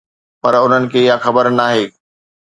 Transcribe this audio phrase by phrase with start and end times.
[0.41, 1.85] پر انهن کي اها خبر ناهي.